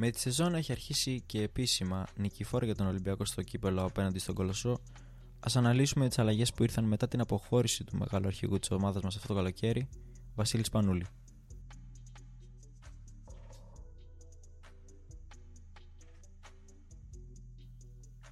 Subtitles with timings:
[0.00, 4.34] Με τη σεζόν έχει αρχίσει και επίσημα νικηφόρα για τον Ολυμπιακό στο κύπελο απέναντι στον
[4.34, 4.72] Κολοσσό.
[5.40, 9.16] Α αναλύσουμε τις αλλαγές που ήρθαν μετά την αποχώρηση του μεγάλου αρχηγού της ομάδας μας
[9.16, 9.88] αυτό το καλοκαίρι,
[10.34, 11.06] Βασίλης Πανούλη.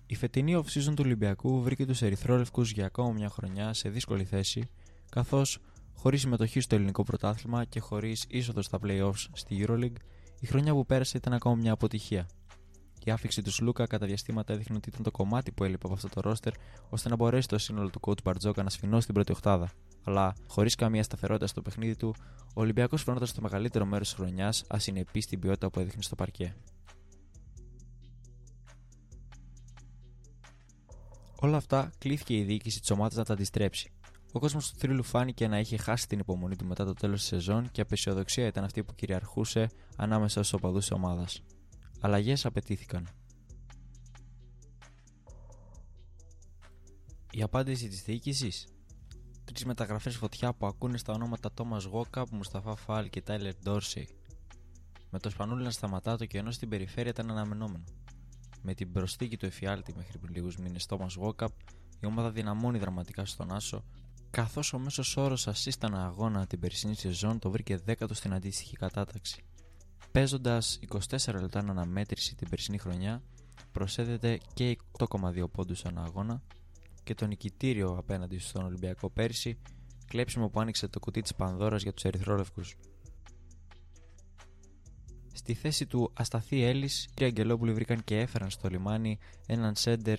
[0.07, 4.69] Η φετινή off-season του Ολυμπιακού βρήκε τους Ερυθρόλευκους για ακόμα μια χρονιά σε δύσκολη θέση,
[5.11, 5.59] καθώς
[5.95, 9.97] χωρίς συμμετοχή στο ελληνικό πρωτάθλημα και χωρίς είσοδο στα playoffs στη Euroleague,
[10.41, 12.27] η χρονιά που πέρασε ήταν ακόμα μια αποτυχία.
[13.05, 16.09] Η άφηξη του Σλούκα κατά διαστήματα έδειχνε ότι ήταν το κομμάτι που έλειπε από αυτό
[16.09, 16.53] το ρόστερ
[16.89, 19.71] ώστε να μπορέσει το σύνολο του coach Μπαρτζόκα να σφινώσει την πρώτη οχτάδα.
[20.05, 22.15] Αλλά χωρίς καμία σταθερότητα στο παιχνίδι του,
[22.55, 26.55] ο Ολυμπιακός φαινόταν στο μεγαλύτερο μέρος της χρονιάς ασυνεπή στην ποιότητα που έδειχνε στο παρκέ.
[31.41, 33.91] Όλα αυτά κλείθηκε η διοίκηση της ομάδας να τα αντιστρέψει.
[34.33, 37.29] Ο κόσμος του θρύλου φάνηκε να είχε χάσει την υπομονή του μετά το τέλος της
[37.29, 41.43] σεζόν και απεσιοδοξία ήταν αυτή που κυριαρχούσε ανάμεσα στους οπαδούς της ομάδας.
[42.01, 43.09] Αλλαγές απαιτήθηκαν.
[47.31, 48.67] Η απάντηση της διοίκησης.
[49.45, 54.09] Τρεις μεταγραφές φωτιά που ακούνε στα ονόματα Τόμα Γόκαπ, Μουσταφά Φάλ και Τάιλερ Ντόρσεϊ.
[55.11, 57.85] Με το σπανούλι να σταματά το κενό στην περιφέρεια ήταν αναμενόμενο.
[58.63, 61.53] Με την προστίκη του εφιάλτη μέχρι πριν λίγους μήνες Τόμα Γόκαπ,
[62.01, 63.85] η ομάδα δυναμώνει δραματικά στον Άσο,
[64.37, 69.45] καθώς ο μέσος όρος assist αγώνα την περσινή σεζόν το βρήκε 10ο στην αντίστοιχη κατάταξη.
[70.13, 73.23] Παίζοντας 24 λεπτά αναμέτρηση την περσινή χρονιά,
[73.73, 76.43] προσέδεται και 8,2 πόντους ανά αγώνα
[77.03, 79.59] και το νικητήριο απέναντι στον Ολυμπιακό πέρσι,
[80.07, 82.77] κλέψιμο που άνοιξε το κουτί της Πανδώρας για τους Ερυθρόλευκους.
[85.33, 90.19] Στη θέση του Ασταθή Έλλης, οι Αγγελόπουλοι βρήκαν και έφεραν στο λιμάνι έναν σέντερ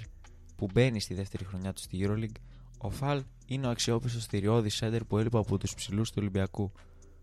[0.56, 2.42] που μπαίνει στη δεύτερη χρονιά του στη Euroleague.
[2.78, 6.72] Ο Φαλ είναι ο αξιόπιστος θηριώδης σέντερ που έλειπε από τους ψηλούς του Ολυμπιακού.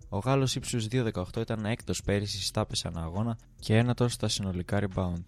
[0.08, 4.80] Ο Γάλλος ύψους 2,18 ήταν έκτος πέρυσι στις τάπες ανά αγώνα και ένατος στα συνολικά
[4.80, 5.24] rebound.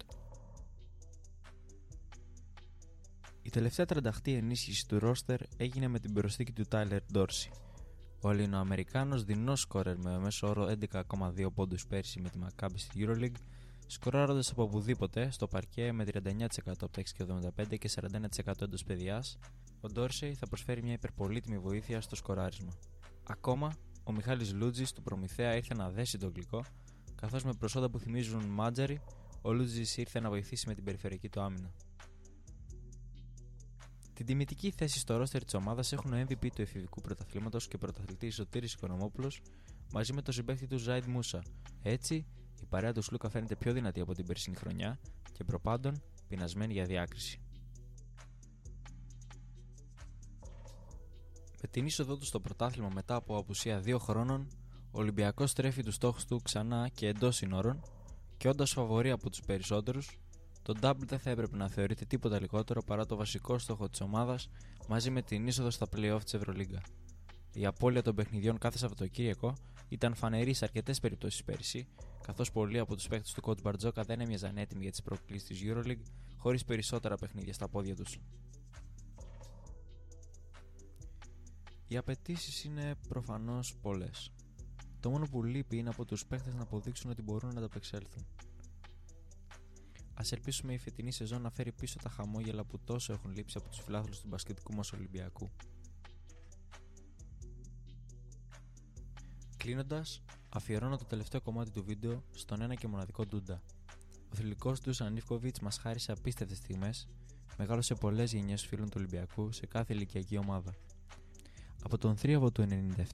[3.41, 7.51] Η τελευταία τρανταχτή ενίσχυση του ρόστερ έγινε με την προσθήκη του Tyler Dorsey.
[8.21, 13.41] Ο Ελληνοαμερικάνος δεινός σκόρερ με μέσο όρο 11,2 πόντους πέρσι με τη Maccabi στη EuroLeague,
[13.87, 17.89] σκοράροντας από οπουδήποτε στο παρκέ με 39% από τα 6,75 και
[18.45, 19.37] 41% εντός παιδιάς,
[19.81, 22.71] ο Dorsey θα προσφέρει μια υπερπολίτιμη βοήθεια στο σκοράρισμα.
[23.23, 26.63] Ακόμα, ο Μιχάλης Λούτζης του Προμηθέα ήρθε να δέσει τον γλυκό,
[27.15, 29.01] καθώς με προσόντα που θυμίζουν μάτζαρι,
[29.41, 31.73] ο Λούτζης ήρθε να βοηθήσει με την περιφερειακή του άμυνα.
[34.13, 38.35] Την τιμητική θέση στο ρόστερ της ομάδας έχουν ο MVP του εφηβικού πρωταθλήματος και πρωταθλητής
[38.35, 39.41] Σωτήρης Οικονομόπουλος
[39.91, 41.43] μαζί με το συμπέχτη του Ζάιντ Μούσα.
[41.81, 42.25] Έτσι, η
[42.69, 44.99] παρέα του Σλούκα φαίνεται πιο δυνατή από την περσινή χρονιά
[45.31, 47.41] και προπάντων πεινασμένη για διάκριση.
[51.61, 54.47] Με την είσοδό του στο πρωτάθλημα μετά από απουσία δύο χρόνων,
[54.91, 57.81] ο Ολυμπιακός στρέφει τους στόχους του ξανά και εντός συνόρων
[58.37, 60.19] και όντας φαβορή από τους περισσότερους,
[60.61, 64.49] το double δεν θα έπρεπε να θεωρείται τίποτα λιγότερο παρά το βασικό στόχο της ομάδας
[64.87, 66.81] μαζί με την είσοδο στα playoff της Ευρωλίγκα.
[67.53, 69.53] Η απώλεια των παιχνιδιών κάθε Σαββατοκύριακο
[69.89, 71.87] ήταν φανερή σε αρκετές περιπτώσεις πέρυσι,
[72.27, 75.61] καθώς πολλοί από τους παίχτε του Coach Μπαρτζόκα δεν έμοιαζαν έτοιμοι για τις προκλήσεις της
[75.63, 76.01] Euroleague
[76.37, 78.19] χωρίς περισσότερα παιχνίδια στα πόδια τους.
[81.87, 84.31] Οι απαιτήσεις είναι προφανώς πολλές.
[84.99, 88.25] Το μόνο που λείπει είναι από τους παίχτε να αποδείξουν ότι μπορούν να ανταπεξέλθουν.
[90.13, 93.69] Α ελπίσουμε η φετινή σεζόν να φέρει πίσω τα χαμόγελα που τόσο έχουν λείψει από
[93.69, 95.49] τους φιλάθλους του μπασκετικού μας Ολυμπιακού.
[99.57, 103.61] Κλείνοντας, αφιερώνω το τελευταίο κομμάτι του βίντεο στον ένα και μοναδικό Ντούντα.
[104.31, 107.07] Ο θηλυκό του Ανίφκοβιτ μας χάρισε απίστευτες στιγμές,
[107.57, 110.73] μεγάλωσε πολλές γενιές φίλων του Ολυμπιακού σε κάθε ηλικιακή ομάδα.
[111.83, 112.67] Από τον θρίαβο του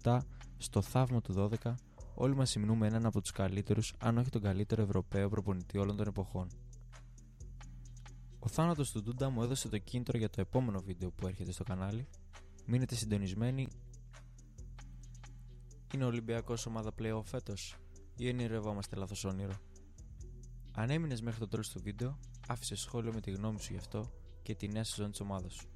[0.04, 0.20] 97
[0.58, 1.34] στο θαύμα του
[1.64, 1.76] 12,
[2.16, 6.08] όλοι μας συμνούμε έναν από τους καλύτερους, αν όχι τον καλύτερο Ευρωπαίο προπονητή όλων των
[6.08, 6.48] εποχών.
[8.40, 11.64] Ο θάνατος του Ντούντα μου έδωσε το κίνητρο για το επόμενο βίντεο που έρχεται στο
[11.64, 12.08] κανάλι.
[12.66, 13.68] Μείνετε συντονισμένοι.
[15.94, 17.76] Είναι ο Ολυμπιακός ομάδα πλέον φέτος;
[18.16, 19.54] Ή ενηρευόμαστε λάθος όνειρο;
[20.76, 24.12] Αν έμεινες μέχρι το τέλος του βίντεο, άφησες σχόλιο με τη γνώμη σου γι' αυτό
[24.42, 25.68] και τη νέα σεζόν της ομάδας σου.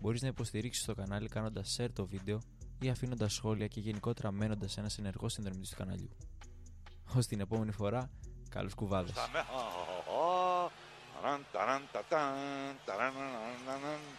[0.00, 2.40] Μπορείς να υποστηρίξεις το κανάλι κάνοντας share το βίντεο
[2.80, 6.10] ή αφήνοντας σχόλια και γενικότερα μένοντας ένας ενεργός συνδρομητής του καναλιού.
[7.14, 8.10] Ως την επόμενη φορά,
[8.48, 9.14] καλούς κουβάδες.